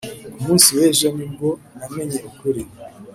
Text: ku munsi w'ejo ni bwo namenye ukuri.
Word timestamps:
ku 0.33 0.39
munsi 0.45 0.67
w'ejo 0.77 1.07
ni 1.15 1.25
bwo 1.31 1.49
namenye 1.75 2.19
ukuri. 2.29 2.63